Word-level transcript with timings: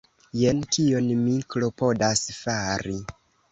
Jen 0.43 0.63
kion 0.75 1.09
mi 1.19 1.35
klopodas 1.55 2.25
fari. 2.41 2.99